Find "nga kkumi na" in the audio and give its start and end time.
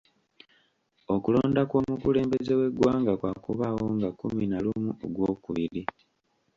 3.95-4.57